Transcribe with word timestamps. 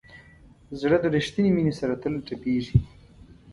زړه 0.79 0.97
د 1.03 1.05
ریښتینې 1.15 1.51
مینې 1.55 1.73
سره 1.79 1.93
تل 2.01 2.13
تپېږي. 2.27 2.77